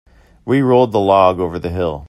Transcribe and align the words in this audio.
We 0.45 0.63
rolled 0.63 0.93
the 0.93 0.99
log 0.99 1.39
over 1.39 1.59
the 1.59 1.69
hill. 1.69 1.99